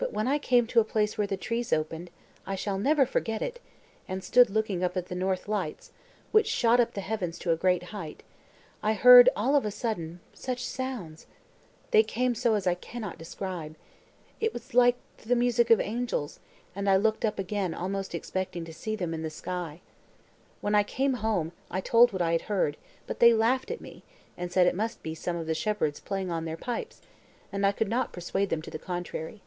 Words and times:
But, 0.00 0.12
when 0.12 0.28
I 0.28 0.38
came 0.38 0.68
to 0.68 0.78
a 0.78 0.84
place 0.84 1.18
where 1.18 1.26
the 1.26 1.36
trees 1.36 1.72
opened, 1.72 2.10
(I 2.46 2.54
shall 2.54 2.78
never 2.78 3.04
forget 3.04 3.42
it!) 3.42 3.58
and 4.06 4.22
stood 4.22 4.48
looking 4.48 4.84
up 4.84 4.96
at 4.96 5.06
the 5.06 5.16
north 5.16 5.48
lights, 5.48 5.90
which 6.30 6.46
shot 6.46 6.78
up 6.78 6.94
the 6.94 7.00
heaven 7.00 7.32
to 7.32 7.50
a 7.50 7.56
great 7.56 7.82
height, 7.82 8.22
I 8.80 8.92
heard 8.92 9.28
all 9.34 9.56
of 9.56 9.64
a 9.66 9.72
sudden 9.72 10.20
such 10.32 10.64
sounds!—they 10.64 12.02
came 12.04 12.36
so 12.36 12.54
as 12.54 12.64
I 12.64 12.74
cannot 12.76 13.18
describe. 13.18 13.74
It 14.40 14.52
was 14.54 14.72
like 14.72 14.94
the 15.16 15.34
music 15.34 15.68
of 15.68 15.80
angels, 15.80 16.38
and 16.76 16.88
I 16.88 16.96
looked 16.96 17.24
up 17.24 17.40
again 17.40 17.74
almost 17.74 18.14
expecting 18.14 18.64
to 18.66 18.72
see 18.72 18.94
them 18.94 19.12
in 19.12 19.22
the 19.22 19.30
sky. 19.30 19.80
When 20.60 20.76
I 20.76 20.84
came 20.84 21.14
home, 21.14 21.50
I 21.72 21.80
told 21.80 22.12
what 22.12 22.22
I 22.22 22.30
had 22.32 22.42
heard, 22.42 22.76
but 23.08 23.18
they 23.18 23.34
laughed 23.34 23.70
at 23.72 23.80
me, 23.80 24.04
and 24.36 24.52
said 24.52 24.68
it 24.68 24.76
must 24.76 25.02
be 25.02 25.16
some 25.16 25.34
of 25.34 25.48
the 25.48 25.56
shepherds 25.56 25.98
playing 25.98 26.30
on 26.30 26.44
their 26.44 26.56
pipes, 26.56 27.02
and 27.50 27.66
I 27.66 27.72
could 27.72 27.88
not 27.88 28.12
persuade 28.12 28.48
them 28.50 28.62
to 28.62 28.70
the 28.70 28.78
contrary. 28.78 29.42